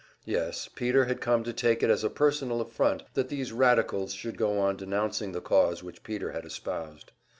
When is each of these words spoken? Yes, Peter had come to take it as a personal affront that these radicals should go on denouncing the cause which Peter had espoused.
Yes, 0.25 0.67
Peter 0.73 1.05
had 1.05 1.21
come 1.21 1.43
to 1.43 1.53
take 1.53 1.83
it 1.83 1.91
as 1.91 2.03
a 2.03 2.09
personal 2.09 2.59
affront 2.59 3.03
that 3.13 3.29
these 3.29 3.51
radicals 3.51 4.15
should 4.15 4.35
go 4.35 4.57
on 4.59 4.75
denouncing 4.75 5.31
the 5.31 5.41
cause 5.41 5.83
which 5.83 6.01
Peter 6.01 6.31
had 6.31 6.43
espoused. 6.43 7.11